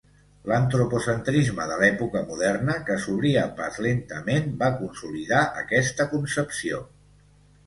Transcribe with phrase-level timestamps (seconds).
[0.51, 6.83] L'antropocentrisme de l'època moderna, que s'obria pas lentament, va consolidar aquesta concepció.